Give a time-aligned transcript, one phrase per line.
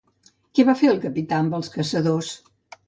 [0.59, 2.37] Què va fer el capità amb els caçadors?